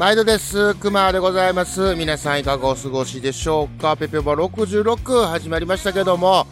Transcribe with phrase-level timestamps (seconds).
[0.00, 0.74] 毎度です。
[0.76, 1.94] くまでございます。
[1.94, 3.98] 皆さんいかがお過ごしでしょうか？
[3.98, 6.46] ペペバ66始まりましたけども、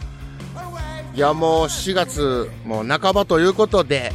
[1.14, 4.12] いやもう4月もう半ばということで、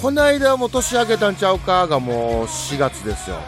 [0.00, 3.38] この間もう年明けたんちゃうかがもう4月ですよ。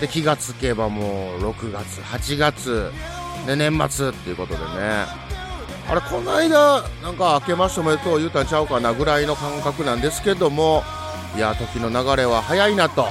[0.00, 2.90] で、気がつけばもう6月、8月、
[3.46, 4.64] で、年末っていうことでね。
[5.88, 10.82] あれ、この間、なんか明けましておめでとう言うたんちゃうかなぐらいの感覚なんですけども、
[11.36, 13.06] いや、時の流れは早いなと。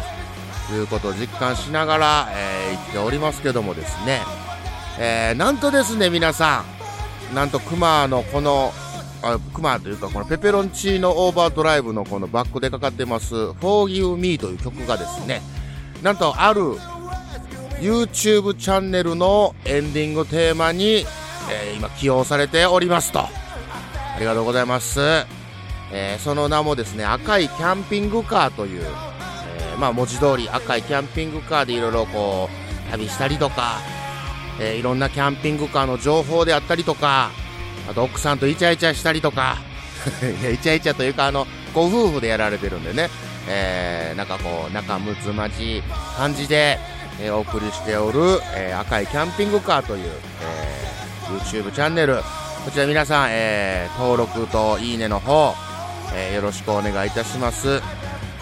[0.67, 4.21] ということを実感しながら、えー、言っておりますけどもですね、
[4.99, 6.83] えー、なんとですね皆さん。
[7.33, 8.71] なんとクマのこの
[9.23, 15.41] あクマというかこのペペロンチーノオーバードライブのこのバックでかかってます「Forgive Me」という曲がですね
[16.03, 16.75] なんとある
[17.79, 21.05] YouTube チャンネルのエンディングテーマに、
[21.49, 23.19] えー、今起用されておりますと。
[23.19, 24.99] ありがとうございます、
[25.91, 28.85] えー、その名もですね赤いキャンピングカーという
[29.77, 32.49] まあ文字通り赤いキャンピングカーでいろいろこ
[32.87, 33.79] う旅したりとか、
[34.59, 37.31] えー、いろんなキャンピングカーの情報であったりとか、
[37.89, 39.57] あと奥さんとイチャイチャしたりとか、
[40.53, 43.09] イチャイチャというかあの、ご夫婦でやられてるんでね、
[43.47, 45.83] えー、なんかこう仲睦まじい
[46.17, 46.79] 感じで、
[47.19, 52.17] えー、お送りしておる、えー、赤いキャンピングカーという、えー、YouTube チャンネル、
[52.65, 55.53] こちら皆さん、えー、登録といいねの方、
[56.13, 57.81] えー、よろしくお願いいたします。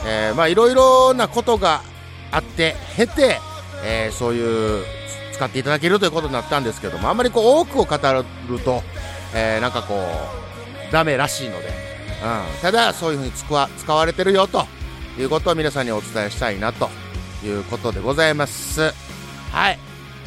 [0.05, 1.81] えー、まあいろいろなことが
[2.31, 3.39] あって経て、
[3.83, 4.85] えー、そういう
[5.33, 8.81] 使っていただけるということになったんですけどもあんまりこう多くを語ると、
[9.33, 14.65] えー、なんかこうダメらしいので、うん、ただそういうふうに使わ使われてるよと
[15.17, 16.89] いうことを皆さんにお伝えしたいなと
[17.43, 18.93] いうことでございます。
[19.51, 19.79] はい。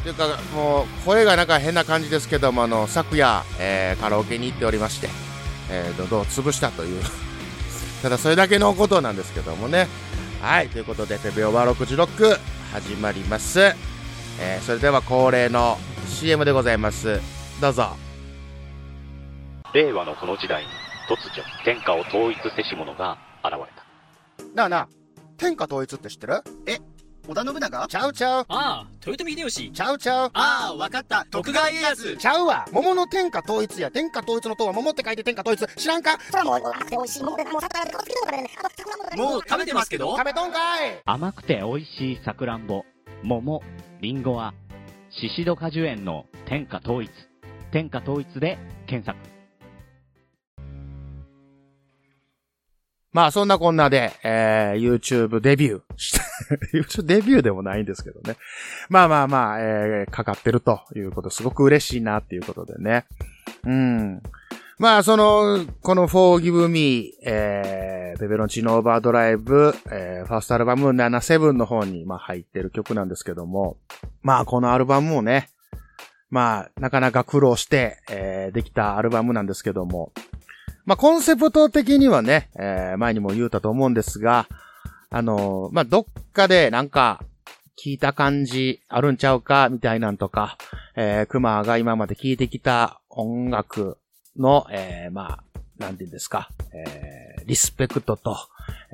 [0.03, 5.09] というかもう声がなんか変な感じですけどもあの昨夜、えー、カラオケに行っておりまして、
[5.71, 7.01] えー、どんを潰したという
[8.01, 9.87] ただそれだけのことなんですけどもね。
[10.41, 12.37] はい、ということで、ペペオバ66
[12.71, 13.59] 始まります。
[14.39, 17.19] えー、それでは恒例の CM でございます。
[17.61, 17.95] どうぞ。
[19.73, 20.69] 令和のこの時代に
[21.09, 23.85] 突如、天下を統一せし者が現れた。
[24.53, 24.87] なあなあ、
[25.37, 26.43] 天下統一って知ってる？
[26.67, 26.79] え
[27.27, 27.87] 織田信長？
[27.87, 28.45] ちゃうちゃう。
[28.49, 29.71] ああ、豊臣秀吉。
[29.71, 30.31] ちゃうちゃう。
[30.33, 31.25] ああ、わかった。
[31.31, 32.17] 徳川家康。
[32.17, 32.65] ちゃうわ。
[32.71, 33.89] 桃の天下統一や。
[33.89, 35.65] 天下統一の塔は桃って書いて天下統一。
[35.75, 36.19] 知らんか？
[36.29, 38.49] それはもう甘くて美味しい桃で、もう桜で好きなのからね。
[39.15, 42.83] もう食べてますけど食べとんかい甘くて美味しいさくらんぼ、
[43.23, 43.61] 桃、
[44.01, 44.53] りんごは、
[45.09, 47.09] シシド果樹園の天下統一。
[47.71, 49.34] 天下統一で検索。
[53.15, 56.21] まあそんなこんなで、えー、YouTube デビューした。
[56.77, 58.35] YouTube デビューでもないんですけどね。
[58.89, 63.05] まあまあまあ、えー、かかってるということ、すごく嬉しいなっていうことでね。
[63.63, 64.21] うん。
[64.79, 73.77] まあ、その、この Forgive Me、えー、ペペロンチーノオーバードライブ、えー、ファーストアルバム77の方に、まあ入ってる曲なんですけども、
[74.23, 75.51] まあこのアルバムもね、
[76.29, 80.11] まあ、なかなか苦労して、えー、できたアルバムなんですけども、
[80.85, 84.47] まあ、コンセプト的にはね、えー、前にも言うたと思うんですが、
[85.09, 87.21] あのー、まあ、どっかでなんか、
[87.77, 90.57] 聞いた感じあるんちゃうか、みたいなんとか、
[90.95, 93.97] えー、熊が今まで聴いてきた音楽
[94.37, 98.37] の、えー、まあ、なんて言うんですか、えー、リスペクトと、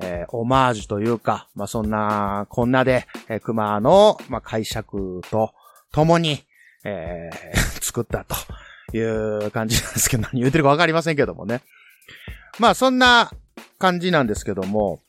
[0.02, 5.52] えー、オマージュというか、まあ、そんな、こんなで、えー、熊の、まあ、解釈と
[5.92, 6.42] 共に、
[6.84, 8.34] えー、 作ったと
[8.96, 9.00] い
[9.46, 11.62] う感じなんですけど、何言ってるかわかりませんけどもね。
[12.58, 13.30] まあそんな
[13.78, 15.00] 感じなんですけども、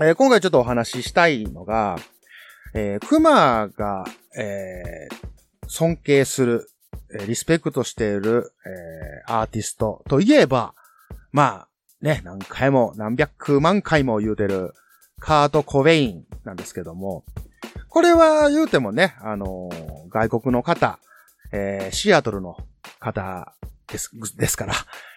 [0.00, 1.98] えー、今回ちょっとお話ししたいのが、
[2.74, 4.04] えー、熊が、
[4.36, 5.16] えー、
[5.68, 6.68] 尊敬する、
[7.18, 10.74] え、リスペクトしている、え、アーティストといえば、
[11.30, 11.68] まあ、
[12.02, 14.74] ね、何回も何百万回も言うてる、
[15.20, 17.24] カート・コベインなんですけども、
[17.88, 19.70] これは言うてもね、あの、
[20.08, 20.98] 外国の方、
[21.52, 22.56] え、シアトルの
[22.98, 23.54] 方
[23.94, 24.74] です、ですから、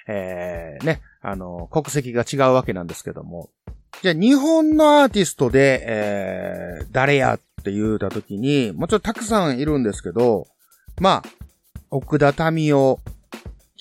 [0.08, 3.50] えー、ね、あの、国籍が違うわけなんですけども。
[4.04, 10.48] じゃあ、日本のアーティストで、えー、誰やって言うたときに、もちろんたくさんいるんですけど、
[11.00, 11.30] まあ、
[11.90, 13.00] 奥田民を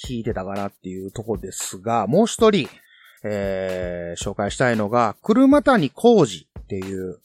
[0.02, 2.68] 弾いてたかなっていうとこですが、もう一人、
[3.22, 7.20] えー、紹介したいのが、車谷浩二っていう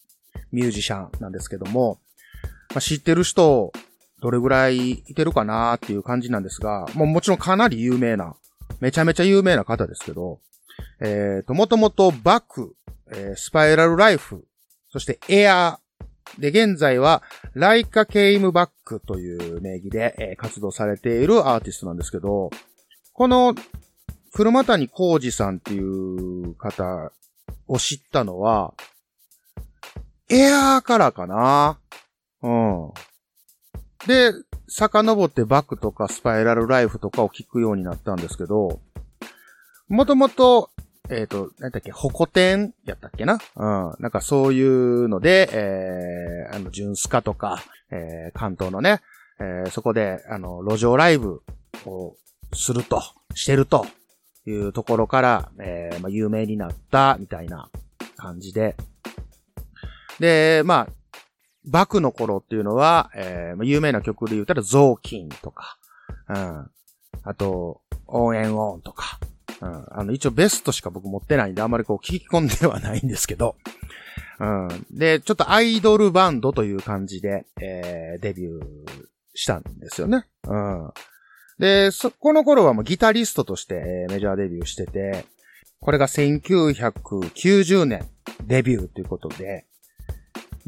[0.51, 1.99] ミュージシャンなんですけども、
[2.71, 3.71] まあ、知ってる人、
[4.21, 8.35] どれぐらいいてるかなっていう感じなんですが、もうもちろんかなり有名な、
[8.79, 10.39] めちゃめちゃ有名な方ですけど、
[11.01, 12.75] えっ、ー、と、もともとバック、
[13.11, 14.45] えー、スパイラルライフ、
[14.91, 15.81] そしてエアー、
[16.39, 17.23] で、現在は、
[17.53, 22.51] ライカケイムバックという名義で、えー、活動されているアーティストなんですけど、
[23.11, 23.55] この、
[24.31, 27.11] 車谷浩二さんっていう方
[27.67, 28.73] を知ったのは、
[30.29, 31.79] エアーからかな。
[32.41, 32.91] うん。
[34.07, 34.31] で、
[34.67, 38.79] 遡ってバックとかスパイラルライフとかを聞くようになったんですけど、
[39.87, 40.69] もともと、
[41.09, 43.37] えっ、と、なんだっけ、ホコ天やったっけな？
[43.57, 43.95] うん。
[43.99, 47.61] なんかそういうので、えー、あの、ジュンスカとか、
[47.91, 49.01] えー、関東のね、
[49.39, 51.41] えー、そこで、あの、路上ライブ
[51.85, 52.15] を
[52.53, 53.01] すると、
[53.33, 53.85] してると
[54.45, 57.69] いうところから、えー、まあ、有名になったみたいな
[58.15, 58.77] 感じで。
[60.19, 60.93] で、まあ、
[61.65, 65.77] バクの頃っていうのは、えー、有名な曲で言ったら、雑巾とか、
[66.29, 66.71] うん。
[67.23, 69.19] あと、応援オンとか、
[69.61, 69.85] うん。
[69.91, 73.55] あの、一応ベストしか僕持ってないんで、あんまりこう聞き込んではないんですけど、
[74.39, 74.85] うん。
[74.91, 78.63] で、ちょっとアイドルバンドという感じで、えー、デビュー
[79.35, 80.25] したんですよね。
[80.47, 80.91] うん。
[81.59, 83.75] で、そ、この頃はもうギタリストとして、
[84.09, 85.25] えメジャーデビューしてて、
[85.79, 88.07] これが1990年
[88.45, 89.67] デビューということで、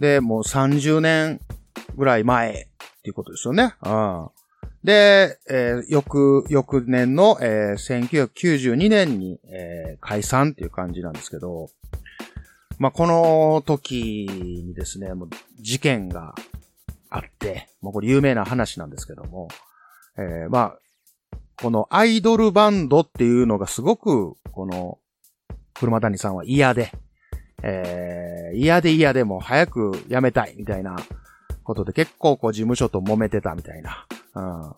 [0.04, 1.40] で、もう30年
[1.96, 2.54] ぐらい前っ
[3.04, 3.74] ていうことですよね。
[3.86, 4.30] うん。
[4.84, 11.70] で、えー翌、翌年の、えー1992年に、えー解散っていう感じなんですけど、
[12.80, 15.30] まあ、この時にですね、もう
[15.62, 16.36] 事件が
[17.10, 19.48] あって、もうこれ有名な話なんですけども、
[20.18, 25.00] えーまあ、このアイドルバンドっていうのがすごく、この、
[25.74, 26.92] 車谷さんは嫌で、
[27.64, 30.96] えー嫌で嫌でも早く辞めたいみたいな
[31.64, 34.06] ことで結構こう事務所と揉めてたみたいな。
[34.36, 34.76] うん。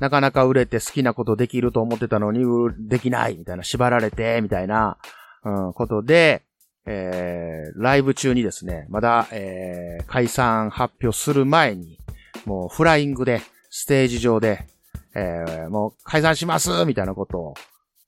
[0.00, 2.44] なかなか売れて好きなことできると思ってたのに、
[2.88, 4.96] できないみたいな、縛られて、みたいな、
[5.44, 6.42] うん、ことで、
[6.86, 11.98] えー、ライブ中にですね、まだ、えー、解散発表する前に、
[12.46, 14.66] もうフライングで、ステージ上で、
[15.14, 17.54] えー、もう解散しますみたいなことを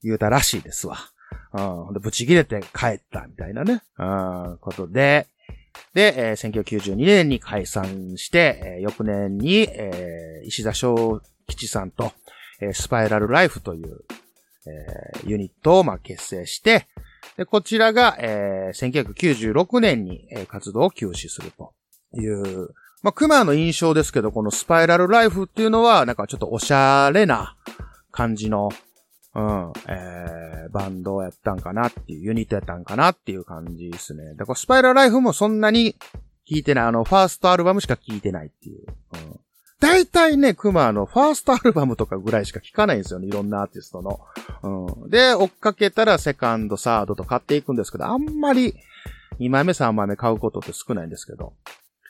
[0.01, 0.97] 言うたらしいですわ。
[1.53, 5.27] うん、で、ブチ切れて帰ったみたいなね、うん、ことで、
[5.93, 12.11] で、えー1992年に解散して、えー翌年に、えー石田正吉さんと、
[12.59, 14.03] えースパイラルライフという、
[14.65, 16.87] えーユニットを、まあ、結成して、
[17.37, 21.73] で、こちらが、えー1996年に、えー活動を休止すると
[22.19, 22.69] いう、
[23.03, 27.57] まあ、熊の印象ですけど、このスパイラルライフっていうのは、なんかちょっとおしゃれな
[28.11, 28.69] 感じの、
[29.35, 34.35] うん、えー、バンドやったんかなっていう、ユニットやったんかなっていう感じですね。
[34.35, 35.95] だからスパイラライフもそんなに
[36.49, 38.85] 聞いてない、あの、ファーストアルバムしか聞いてないっていう。
[39.13, 39.39] うん。
[39.79, 44.19] 大体ね、クマのファーストアルバムとかぐらいしか聞かないんですよね、いろんなアーティストの。
[44.61, 45.09] うん。
[45.09, 48.75] で、追っかけたらセカンド、サードと買っていくんですけど、あんまり
[49.39, 51.53] 2枚目、3枚目買うことって少ないんですけど。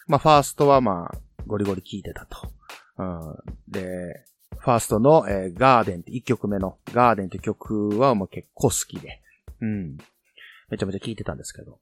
[0.08, 1.18] まあ、ファーストはまあ、
[1.48, 2.52] ゴリゴリ聞いてたと。
[2.98, 3.38] うん。
[3.68, 4.26] で、
[4.60, 9.22] ファーストの、えーガーデンって1曲目のガーデンって曲はもう結構好きで。
[9.62, 9.98] うん。
[10.70, 11.80] めちゃめちゃ聞いてたんですけど。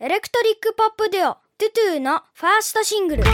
[0.00, 3.24] エレクトリックポップデュオ、トゥトゥのファーストシングル。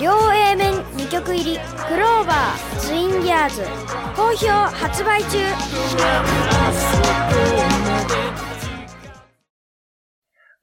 [0.00, 2.65] 両 A 面2曲入り、クローバー、
[3.26, 3.62] ギャーズ。
[4.14, 5.38] 好評発売中。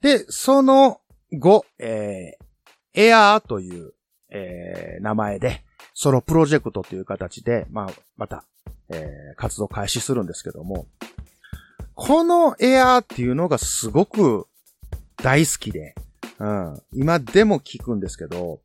[0.00, 3.92] で、その後、えー、エアーという、
[4.30, 8.44] えー、名前で、ソロプロジェクトという形で、まあ、また、
[8.88, 10.86] えー、活動開始するんですけども、
[11.92, 14.46] このエアーっていうのがすごく
[15.18, 15.94] 大好きで、
[16.38, 18.60] うん、今でも聞くんですけど、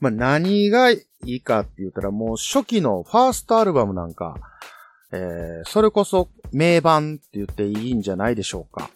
[0.00, 4.36] まあ、何がいいかって言ったらもう初期のファーストアルバムなんか、
[5.12, 8.90] えー、それこそ名盤って言っていいんじゃないでしょうか。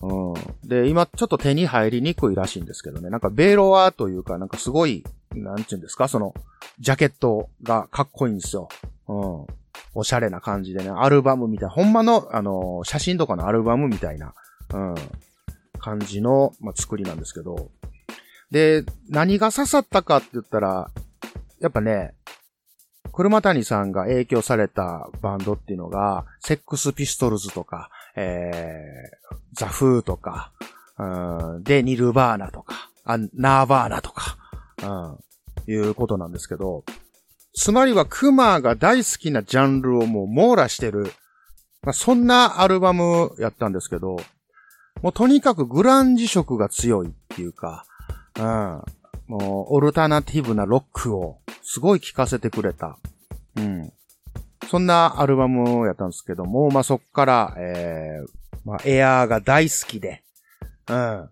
[0.00, 0.34] うん。
[0.68, 3.10] で、今ちょっと手に入りにくいらしいんですけどね。
[3.10, 5.04] なんかベロアというか、なんかすごい、
[5.34, 6.34] なんていうんですか、その、
[6.78, 8.68] ジャケットがかっこいいんですよ。
[9.08, 9.46] うん。
[9.94, 14.34] おしゃれな感じでね、アルバムみたいな、ほんまの、あの、写真とかのアルバムみたいな、
[14.72, 14.94] うん、
[15.78, 17.70] 感じの、まあ、作りなんですけど。
[18.50, 20.90] で、何が刺さったかって言ったら、
[21.60, 22.14] やっぱね、
[23.12, 30.52] 車谷さんが影響されたバンドっていうのが、セックスピストルズとか、えー、ザ・フーとか、
[30.98, 34.36] うん、で、ニルバーナとか、あナーバーナとか、
[34.82, 36.84] うん、いうことなんですけど、
[37.54, 41.12] つまりはクマが大好きなジャンルをもう網羅してる、
[41.82, 44.16] まあ、そんなアルバムやったんですけど、
[45.02, 47.84] もうとにかくグランジ色が強いっていうか、
[48.40, 48.82] うん、
[49.26, 52.98] もうオルタナティブなロックをすごい聴かせてくれた。
[53.56, 53.92] うん。
[54.68, 58.28] そんなアルバムやったんですけども、まあ、そっから、えー、
[58.64, 60.22] まあ、エアーが大好きで、
[60.88, 61.30] うん。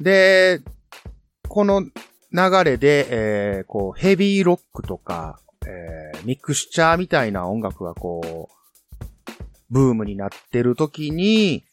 [0.00, 0.60] で、
[1.48, 1.90] この流
[2.64, 9.34] れで、えー、こう、ヘビーロックとか、えー、ミクスチャーみたいな音楽がこう、
[9.70, 11.64] ブームになってる時に、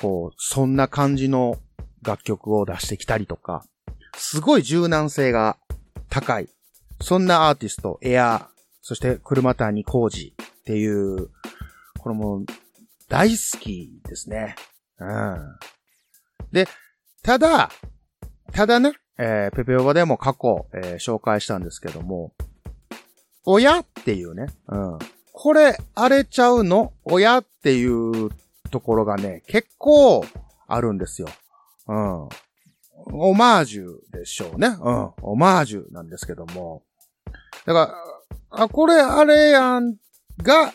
[0.00, 1.58] こう、そんな感じの
[2.02, 3.64] 楽曲を出してきたりとか、
[4.32, 5.58] すごい柔軟性が
[6.08, 6.48] 高い。
[7.02, 8.48] そんなアーティスト、エア、
[8.80, 11.28] そして車谷浩二っていう、
[11.98, 12.42] これも
[13.10, 14.56] 大好きですね。
[14.98, 15.58] うん。
[16.50, 16.66] で、
[17.22, 17.70] ただ、
[18.54, 22.32] ただね、えーペペオバでも過去、えー紹介したんですけども、
[23.44, 24.98] 親っていうね、うん。
[25.34, 26.94] これ、荒れちゃうの？
[27.04, 28.30] 親っていう
[28.70, 30.24] ところがね、結構
[30.68, 31.28] あるんですよ。
[31.86, 32.28] うん。
[33.12, 34.68] オマージュでしょうね。
[34.68, 35.10] うん。
[35.22, 36.82] オマージュなんですけども。
[37.66, 37.94] だか
[38.50, 39.96] ら、あ、これあれやん
[40.42, 40.72] が、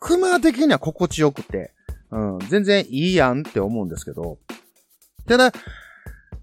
[0.00, 1.72] クマ的には心地よくて、
[2.10, 2.38] うん。
[2.48, 4.38] 全然いいやんって思うんですけど。
[5.26, 5.52] ただ、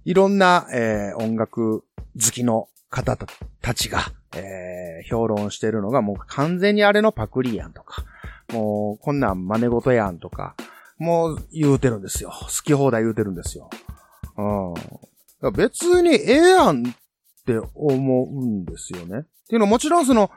[0.06, 1.84] いろんな、えー音楽
[2.16, 3.18] 好きの方
[3.62, 4.00] たちが、
[4.36, 8.04] えー評論してるのがもう完全にあれのパクリやんとか、
[8.54, 10.56] もうこんなん真似事やんとか、
[11.00, 12.32] もう言うてるんですよ。
[12.32, 13.70] 好き放題言うてるんですよ。
[14.38, 14.74] うん。
[15.50, 16.96] 別にええやんっ
[17.48, 19.20] て思うんですよね。
[19.20, 20.30] っていうのもちろんその、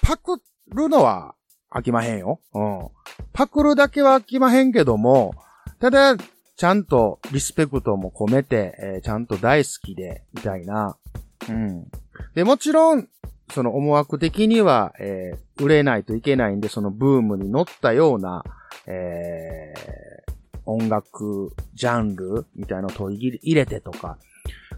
[0.00, 1.34] パクるのは
[1.70, 2.40] 飽きまへんよ。
[2.54, 2.88] うん。
[3.34, 5.34] パクるだけは飽きまへんけども、
[5.78, 6.16] ただ、
[6.56, 10.96] ちゃんとリスペクトも込めて、えーちゃんと大好きで、みたいな。
[11.48, 11.84] うん。
[12.34, 13.08] で、もちろん、
[13.52, 18.42] その思惑的には、えー売れないといけないんで、そのブームに乗ったような、
[18.86, 20.32] えー
[20.66, 24.18] 音楽ジャンルみたいなのを取り入れてとか、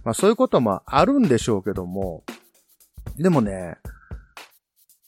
[0.05, 2.25] まあそういうこともあるんでしょうけども、
[3.17, 3.77] でもね、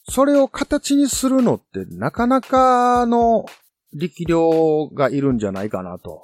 [0.09, 3.45] それを形にするのってなかなかの
[3.93, 6.23] 力量がいるんじゃないかなと、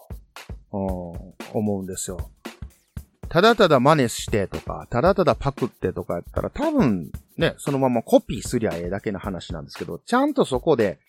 [0.72, 0.78] う
[1.18, 2.32] ん思うんですよ。
[3.30, 11.00] ただただ真似してとか、ただただパクってとかやったら多分ね、そのままコピーすりゃええだけの話なんですけど、ちゃんとそこで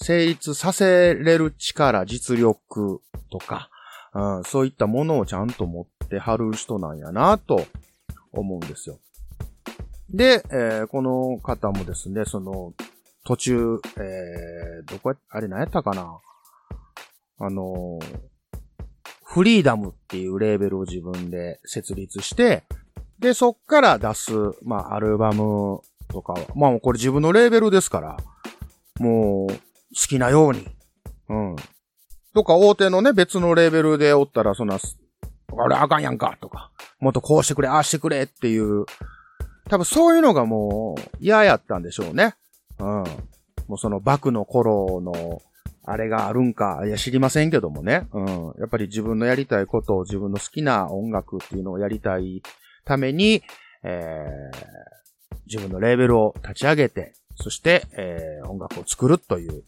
[0.00, 3.70] 成立させれる力、実力とか、
[4.14, 7.66] うん、そういったものをちゃんと持ってはる人なんやなと
[8.32, 8.98] 思うんですよ。
[10.10, 12.72] で、えーこの方もですね、その、
[13.24, 16.18] 途中、えー、どこや、あれ何やったかな？
[17.38, 18.20] あのー
[19.28, 22.62] フリーダムっていうレーベルを自分で設立して、
[23.18, 28.16] で、そっから出す、まあ、アルバムとかは、まあ、これ自分のレーベルですから、
[28.98, 29.52] もう、
[30.00, 30.66] きなように、
[31.28, 31.56] うん。
[32.34, 38.84] とか、大手のね、別のレーベルでおったら、そんな、あれあかんやんか、とか、もっとこうしてくれ、ああしてくれっていう、
[39.68, 42.34] 多分そういうのがもう嫌やったんでしょうね。
[42.78, 42.86] うん。
[43.66, 45.42] もうそのバクの頃の、
[45.88, 48.06] あれがあるんか、いや知りませんけどもね。
[48.12, 48.54] うん。
[48.58, 52.42] やっぱり自分のやりたいことを自分の好きな音楽っていうのをやりたい
[52.84, 53.42] ために、
[53.82, 59.64] えー、自分のレーベルを立ち上げて、そして、えー、音楽を作るという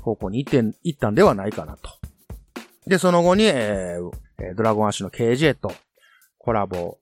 [0.00, 1.90] 方向に行って、行ったんではないかなと。
[2.86, 4.24] で、その後に、えー
[4.56, 5.72] ドラゴンアッシュの KJ と
[6.38, 6.98] コラボ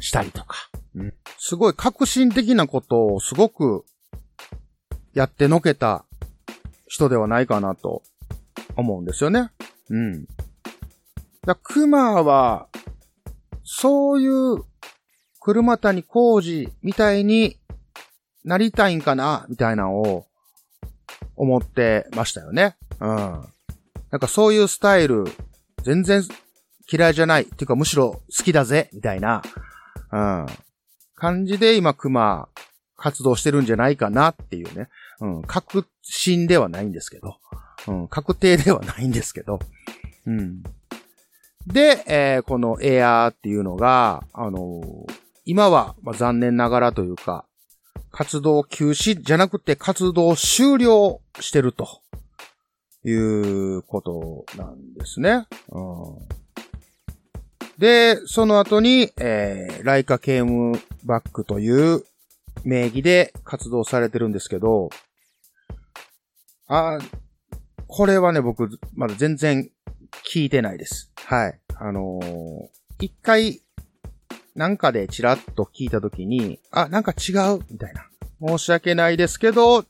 [0.00, 0.56] したりとか、
[0.94, 3.84] うん、すごい革新的なことをすごく
[5.12, 6.04] やってのけた
[6.86, 8.02] 人ではないかなと
[8.76, 9.50] 思うんですよね。
[9.90, 10.26] うん。
[11.44, 12.68] だ熊は、
[13.64, 14.64] そういう
[15.40, 17.58] 車谷浩二みたいに
[18.48, 20.26] なりたいんかなみたいなのを
[21.36, 22.76] 思ってましたよね。
[22.98, 23.08] うん。
[24.10, 25.26] なんかそういうスタイル、
[25.84, 26.22] 全然
[26.90, 27.42] 嫌いじゃない。
[27.42, 29.42] っていうかむしろ好きだぜみたいな、
[30.12, 30.46] うん。
[31.14, 32.48] 感じで今熊
[32.96, 34.88] 活動してるんじゃないかなっていうね。
[35.20, 35.42] うん。
[35.42, 37.36] 確信ではないんですけど。
[37.86, 38.08] うん。
[38.08, 39.58] 確定ではないんですけど。
[40.24, 40.62] うん。
[41.66, 47.46] で、えーこのエアーっていうのが、あのー今は、まあ、残念ながらというか、
[48.10, 52.02] 活動休止じゃなくて活動終了してると
[53.04, 55.46] いうことなんですね。
[55.70, 56.18] うん、
[57.78, 62.04] で、その後に、えー、ライカケームバックという
[62.64, 64.90] 名義で活動されてるんですけど、
[66.66, 66.98] あ
[67.86, 69.70] これはね、僕、まだ全然
[70.30, 71.12] 聞いてないです。
[71.24, 71.60] はい。
[71.76, 73.60] あのー一回、
[74.58, 78.08] なんかでチラッと聞いたときに、あ、なんか違うみたいな。
[78.44, 79.84] 申し訳ないですけど、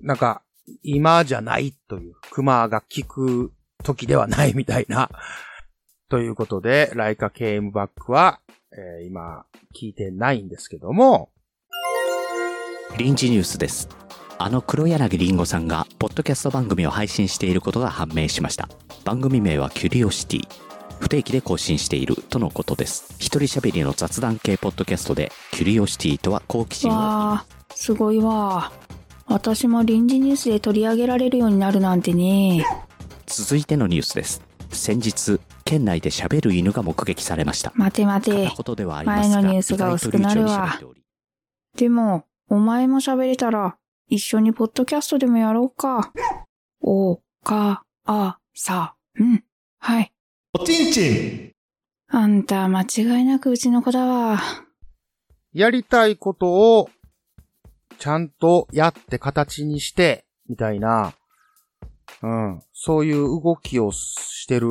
[0.00, 0.40] なんか、
[0.82, 3.52] 今じゃないという、熊が聞く
[3.84, 5.10] 時ではないみたいな。
[6.08, 8.40] ということで、ライカケームバックは、
[8.72, 9.44] えー今、
[9.78, 11.28] 聞いてないんですけども、
[12.96, 13.86] 臨時ニュースです。
[14.38, 18.70] あの黒柳りんごさんが、ポッドキャスト番組を配信していることが判明しました。
[19.04, 20.65] 番組名はキュリオシティ。
[21.00, 23.14] 不定期で更新しているとのことです。
[23.18, 27.38] 一人喋りの雑談系ポッドキャストで、キュリオシティとは好奇心を
[27.74, 28.72] すごいわ。
[29.26, 32.64] 私も臨時ニュースで取り上げられるようになるなんてね。
[33.26, 34.42] 続いてのニュースです。
[34.70, 37.72] 先日、県内で喋る犬が目撃されました。
[37.74, 40.78] 待て待て前のニュースが薄くなるわ
[41.76, 43.76] でも、お前も喋れたら、
[44.08, 46.12] 一緒にポッドキャストでもやろうか。
[46.80, 49.44] お、か、あ、さ、うん。
[49.78, 50.12] はい。
[50.58, 51.52] おちんちん
[52.08, 54.40] あんた、間違いなくうちの子だわ。
[55.52, 56.88] やりたいことを、
[57.98, 61.12] ちゃんとやって形にして、みたいな、
[62.22, 64.68] うん、そういう動きをしてる、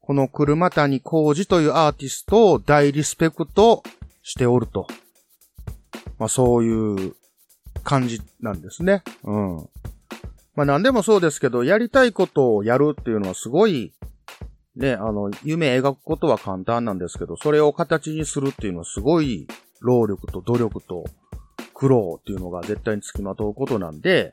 [0.00, 3.82] この車谷浩二というアーティストを大リスペクト
[4.22, 4.86] しておると。
[6.20, 7.16] まあそういう
[7.82, 9.02] 感じなんですね。
[9.24, 9.68] うん。
[10.54, 13.92] まあ何でもそうですけど、やりたいことをやるっていうのはすごい、
[14.76, 19.46] ね、あの、夢描くことは簡単なんですけど、それを形にするっていうのはすごい
[19.80, 21.04] 労力と努力と
[21.74, 24.32] 苦労っていうのが絶対につきまとうことなんで、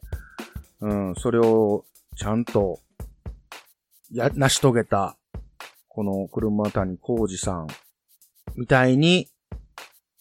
[0.82, 2.80] うん、それをちゃんと、
[4.12, 5.18] や、成し遂げた、
[5.88, 7.68] この車谷浩二さん、
[8.56, 9.28] みたいに、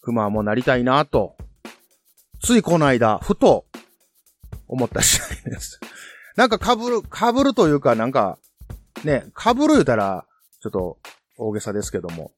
[0.00, 1.36] 熊もなりたいなと、
[2.40, 3.66] ついこの間、ふと、
[4.66, 5.80] 思った次第です。
[6.36, 8.38] なんか被る、被るというか、なんか、
[9.04, 10.26] ね、被る言うたら、
[10.60, 10.98] ちょっと、
[11.36, 12.32] 大げさですけども、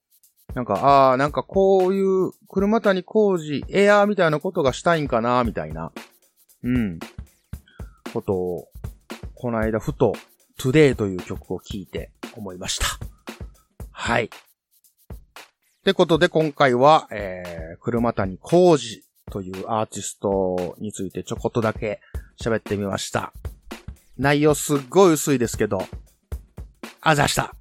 [0.54, 5.92] なんか、ああ、なんかこういう、車谷工事、エアーみたいなことがしたいんかな、みたいな、
[6.62, 6.98] うん、
[8.12, 8.68] ことを、
[9.34, 10.14] この間ふと、
[10.58, 12.86] Today という曲を聴いて思いました。
[13.90, 14.24] はい。
[14.26, 14.28] っ
[15.82, 22.00] てことで今回は、えー、車谷浩二というアーティストについてちょこっとだけ
[22.38, 23.32] 喋ってみました。
[24.18, 25.86] 内容すっごい薄いですけど、
[27.02, 27.54] あざした。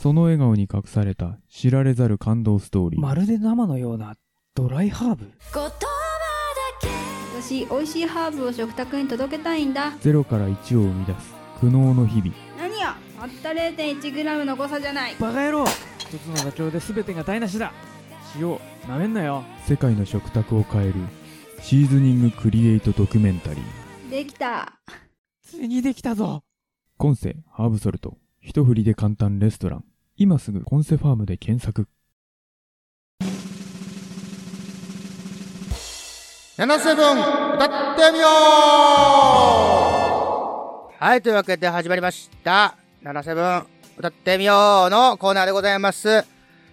[0.00, 3.00] その笑顔に隠された知られざる感動ストーリー。
[3.00, 4.14] まるで生のような
[4.54, 5.30] ドライハーブ？
[7.40, 12.32] 私美味しいハーブを食卓に届けたいんだゼロから1を生み出す苦悩の日々。
[12.58, 15.64] 何やたった 0.1g の誤差じゃないバカ野郎
[15.98, 17.72] 一つのダチョウで全てが台無しだ
[18.36, 20.94] 塩なめんなよ世界の食卓を変える
[21.60, 24.10] シーズニングクリエイトドキュメンタリー。
[24.10, 24.74] できた
[25.42, 26.42] ついにできたぞ
[26.96, 28.16] コンセハーブソルト。
[28.40, 29.84] 一振りで簡単レストラン。
[30.16, 31.88] 今すぐコンセファームで検索。
[36.56, 38.30] 77歌ってみよう
[41.02, 42.76] はい、というわけで始まりました。
[43.02, 43.64] 77
[43.98, 46.24] 歌ってみようのコーナーでございます。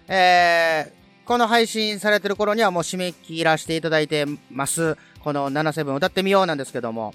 [0.08, 4.96] えー、この配信されてる頃にはもう締め切らせていただいてます。
[5.20, 7.14] この77歌ってみようなんですけども、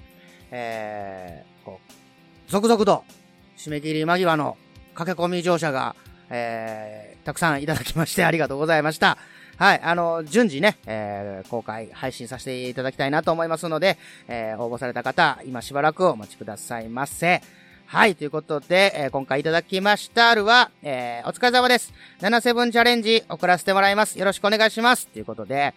[0.49, 1.91] えー、こう、
[2.47, 3.03] 続々と
[3.57, 4.57] 締め切り間際の
[4.95, 5.95] 駆け込み乗車が、
[6.29, 9.17] えー、たくさんいただきましてありがとうございました。
[9.57, 17.41] はい、あの、順次ね、えー、公開、配信させていただきたいなと思いますので、えー、応募された方、今しばらくお待ちくださいませ。
[17.89, 21.93] はい、ということで、えー今回いただきましたるは、えー、お疲れ様です。
[22.19, 24.19] 77チャレンジ送らせてもらいます。
[24.19, 25.07] よろしくお願いします。
[25.07, 25.73] ということで、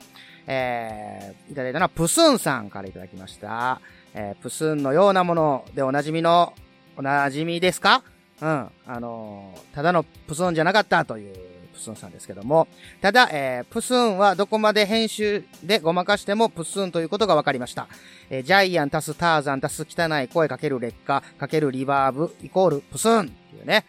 [0.48, 3.80] えー、いただいたのはプスンさんからいただきました。
[4.12, 6.52] えー、プスンのようなものでおなじみの、
[6.96, 8.02] おなじみですか？
[8.42, 8.48] うん。
[8.48, 11.36] あのーただのプスンじゃなかったという
[11.80, 12.68] スンさんですけども、
[13.00, 17.88] ただ、えープスンはどこまで編集でごまかしてもプスンということが分かりました。
[18.30, 23.84] えージャイアン足すターザン足す汚い声かける劣化かけるリバーブイコールプスンっていうね、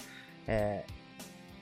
[0.47, 0.91] えー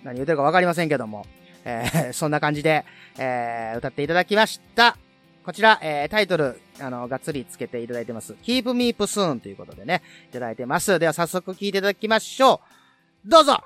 [0.05, 1.25] 何言うてるか分かりませんけども、
[1.65, 2.85] えー そんな感じで、
[3.17, 4.97] えー歌っていただきました。
[5.45, 8.33] こちら、えータイトル、あの、がっつりつけていただいてます。
[8.43, 10.99] Keep Me Psoon ということでね、いただいてます。
[10.99, 12.61] では早速聞いていただきましょ
[13.25, 13.29] う。
[13.29, 13.63] どうぞ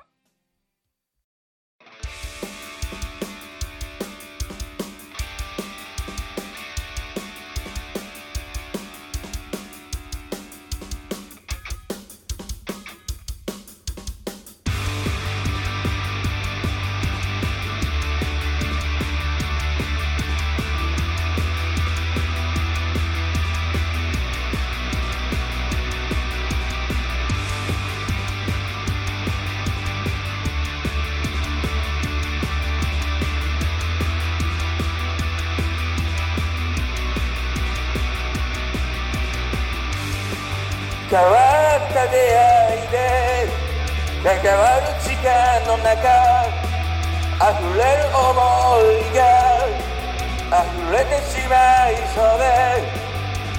[45.84, 48.16] 中溢れる想
[48.88, 49.20] いが
[50.48, 51.52] 溢れてしま
[51.90, 52.42] いそうで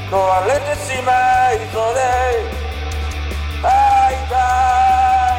[0.10, 1.12] 壊れてしま
[1.54, 2.66] いそうで。
[3.62, 3.70] 会
[4.14, 4.34] いた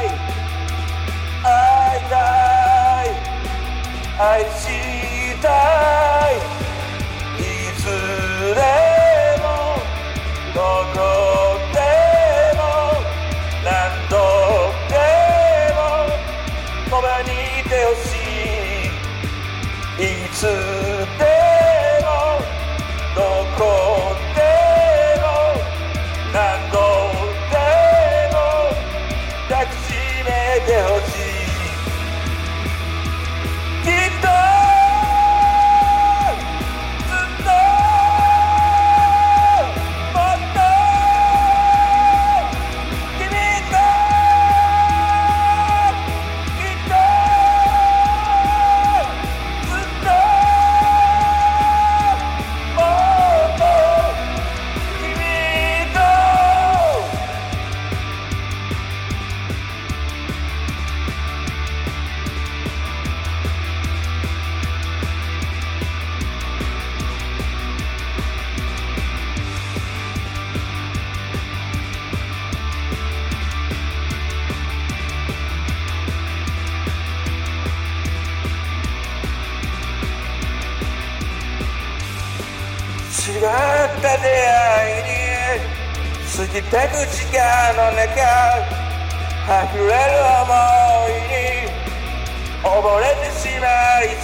[0.03, 0.09] い
[1.42, 2.14] 会いた
[3.05, 3.09] い
[4.18, 4.62] 愛し
[5.42, 5.49] た
[6.31, 6.38] い。
[7.38, 7.42] い
[7.79, 7.85] つ
[8.55, 8.61] で
[9.42, 9.44] も
[10.55, 10.59] ど
[10.94, 11.15] こ
[17.68, 18.06] ば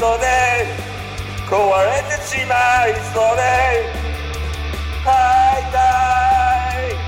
[0.03, 0.27] そうで
[1.49, 1.55] 壊
[1.87, 3.43] れてしまいそうで
[5.05, 5.79] 会いた
[6.77, 6.99] い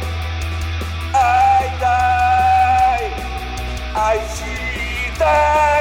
[1.13, 1.85] 会いた
[3.01, 3.11] い。
[3.95, 5.25] 愛した
[5.71, 5.73] い。
[5.73, 5.74] い。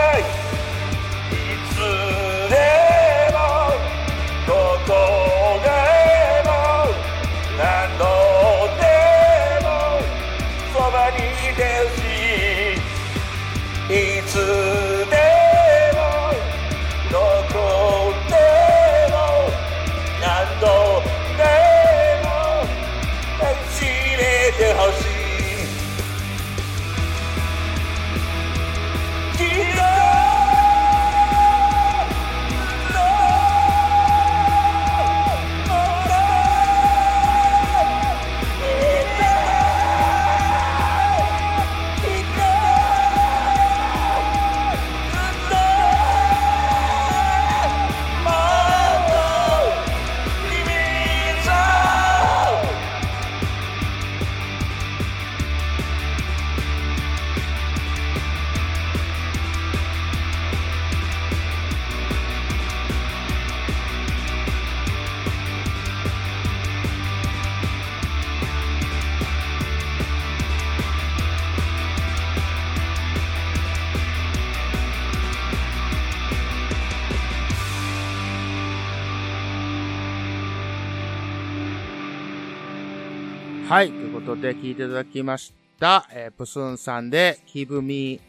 [84.25, 86.07] ことで、聞いていただきました。
[86.12, 88.21] えープスンさんで、キブミ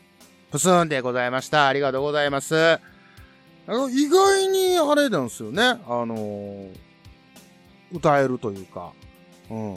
[0.50, 1.68] プスンでございました。
[1.68, 2.56] ありがとうございます。
[2.56, 2.78] あ
[3.68, 5.62] の、意外にあれなんですよね。
[5.62, 6.70] あのー
[7.92, 8.92] 歌えるというか、
[9.48, 9.74] うん。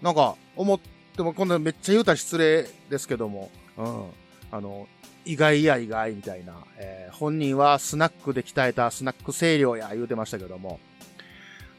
[0.00, 0.78] なんか、思っ
[1.16, 4.04] ても、今度めっちゃ言うたら失礼ですけども、うん。
[4.52, 4.86] あの、
[5.24, 10.78] 意外や意外みたいな、えー本人はスナックで鍛えたスナック清涼や言うてましたけども。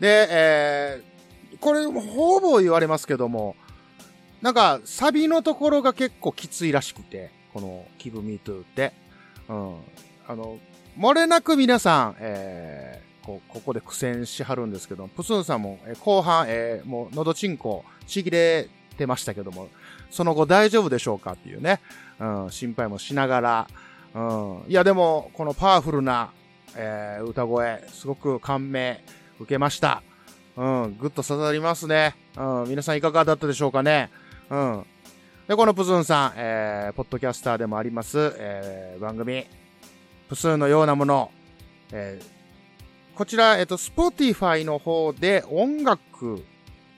[0.01, 1.16] で、えー
[1.59, 3.55] これほぼ言われますけども、
[4.41, 8.93] なんかサビのところが結構きついらしくて、この Give Me To って。
[9.49, 9.75] うん。
[10.27, 10.59] あの、
[10.97, 19.67] 漏れなく皆さん、えーこここで苦戦しはるんですけど、プスンさんも、えー後半、えーもう喉チンコちぎれてましたけども、
[20.09, 21.81] その後大丈夫でしょうかっていうね、
[22.19, 23.67] うん、心配もしながら、
[24.15, 26.31] うん、いやでも、このパワフルな、
[26.75, 29.03] えー歌声、すごく感銘
[29.39, 30.03] 受けました。
[30.57, 32.15] うん、ぐっと刺さりますね。
[32.35, 34.09] うん、皆さんいかがだったでしょうかね。
[34.49, 34.85] うん。
[35.47, 39.45] で、このプスンさん、えー、ポッドキャスターでもあります、えー、番組、
[40.27, 41.31] プスンのようなもの、
[41.91, 42.37] えー
[43.17, 46.45] こちら、えっ、と、 Spotify の方で音楽、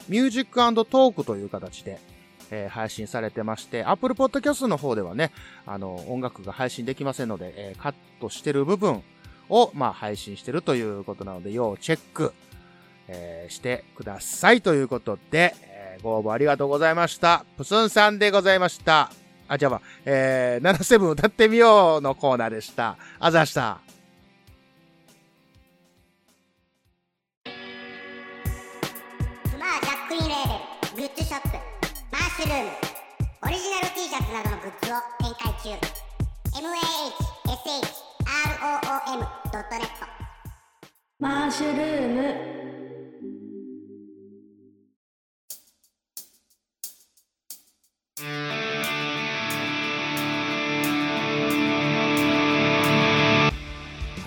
[0.09, 1.97] ミュージックトークという形で、
[2.51, 5.31] えー配信されてまして、Apple Podcast の方ではね、
[5.65, 9.01] あの、音楽が配信できませんので、えーカットしてる部分
[9.47, 12.33] を、まあ、配信してるということなので、要チェック、
[13.11, 17.43] えーしてくださいということで、えーご応募ありがとうございました。
[17.57, 19.11] プスンさんでございました。
[19.49, 22.95] あ、じゃあ、まあえー、77歌ってみようのコーナーでした。
[23.19, 23.79] あざした。
[30.99, 31.47] グッズショップ
[32.11, 32.69] マッシュルーム
[33.43, 35.69] オリジナル T シャツなどのグッズを展開中
[38.59, 39.79] mahshroom.net
[41.19, 42.68] マッシュルーム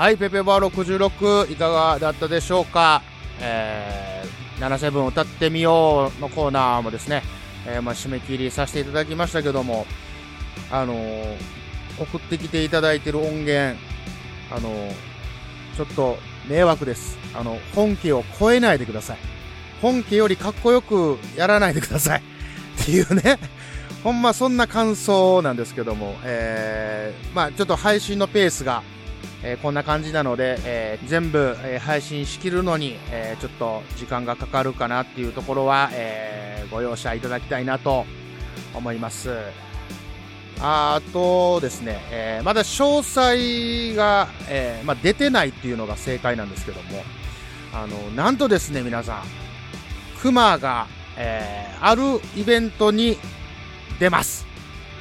[0.03, 3.03] はい、ペペバー66いかがだったでしょうか？
[3.41, 7.23] えー、77歌ってみようのコーナーもですね、
[7.69, 9.87] えーまあ、締め切りさせていただきましたけども、
[10.73, 11.37] あのー
[12.01, 13.79] 送ってきていただいてる音源、
[14.51, 14.93] あのー
[15.77, 17.17] ちょっと迷惑です。
[17.33, 19.19] あの、本家を超えないでください。
[19.81, 22.23] 本家よりかっこよくやらないでください。
[22.83, 23.39] っていうね。
[24.03, 28.83] ほんまそんな感想なんですけども、えー、まあちょっと配信のペースが、
[29.45, 38.07] えこんな感じなので、え全部、え配信しきるのに、えちょっと時間がかかるかなっていうところは、えご容赦いただきたいなと
[38.75, 39.31] 思います。
[40.61, 47.03] あとですね、えまだ詳細が、えまあ、出てないっていうのが正解なんですけども、
[47.75, 49.23] あの、なんとですね、皆さん、
[50.21, 52.03] クマが、えある
[52.37, 53.19] イベントに
[53.99, 54.47] 出ます。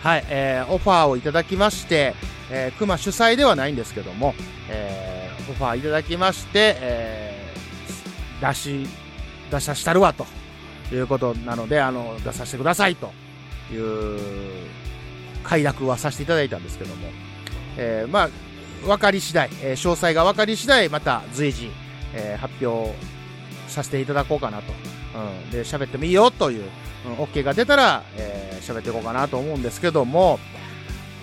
[0.01, 2.15] はい、えーオファーをいただきまして、
[2.53, 4.35] えー、クマ主催ではないんですけども、
[4.69, 8.87] えーオファーいただきまして、えー出し、
[9.51, 10.25] 出さしたるわと
[10.93, 13.11] いうことなので、あの、出させてくださいと
[13.71, 14.19] いう
[15.43, 17.07] 快諾はさせていただいたんですけども、
[17.77, 18.29] えーまあ、
[18.85, 21.71] 分かり次第、えー詳細が分かり次第、また随時、
[22.13, 22.93] えー発表
[23.67, 24.73] させていただこうかなと。
[25.43, 26.63] うん、で、喋ってもいいよという、
[27.05, 30.39] うん、OK が出たら、えー喋っていこうかなと思うんですけども、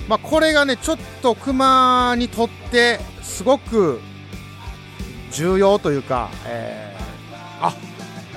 [0.09, 4.01] まあ、これがね、ちょっと熊にとって、すごく
[5.31, 7.75] 重要というか、えーあ、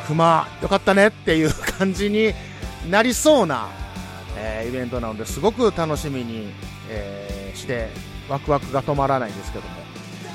[0.06, 2.34] 熊、よかったねっていう感じに
[2.90, 3.70] なりそうな、
[4.38, 6.52] えーイベントなのですごく楽しみに、
[6.90, 7.90] えーして
[8.30, 9.72] ワクワクが止まらないんですけども、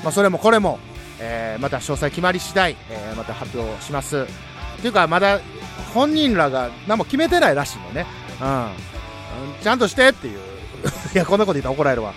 [0.03, 0.79] まあ、それもこれも、
[1.19, 4.27] えーまた詳細決まり次第、えーまた発表します。
[4.77, 5.39] っていうかまだ
[5.93, 8.05] 本人らが何も決めてないらしいのね、
[8.39, 10.39] うん、ちゃんとしてっていう
[11.13, 12.13] いや、こんなこと言ったら怒られるわ。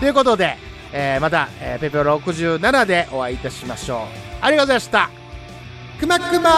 [0.00, 0.56] ということで、
[0.92, 4.00] えー、また、えー、ペペロ67でお会いいたしましょう。
[4.40, 5.10] ありがとうございました。
[5.98, 6.50] くまくま